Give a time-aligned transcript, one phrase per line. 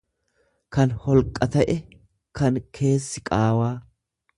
[0.77, 1.77] kan holqa ta'e,
[2.41, 3.75] kan keessi qaawaa.